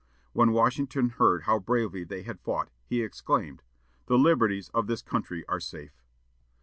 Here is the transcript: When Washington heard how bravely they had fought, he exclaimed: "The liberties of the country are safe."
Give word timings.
When 0.33 0.51
Washington 0.51 1.09
heard 1.09 1.43
how 1.43 1.59
bravely 1.59 2.03
they 2.03 2.23
had 2.23 2.39
fought, 2.39 2.71
he 2.87 3.03
exclaimed: 3.03 3.61
"The 4.07 4.17
liberties 4.17 4.69
of 4.69 4.87
the 4.87 4.97
country 4.97 5.45
are 5.47 5.59
safe." 5.59 6.01